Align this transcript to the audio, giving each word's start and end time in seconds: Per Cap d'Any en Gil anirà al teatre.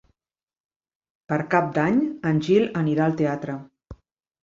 Per 1.33 1.39
Cap 1.53 1.69
d'Any 1.77 2.01
en 2.33 2.43
Gil 2.51 2.69
anirà 2.85 3.09
al 3.11 3.19
teatre. 3.25 3.63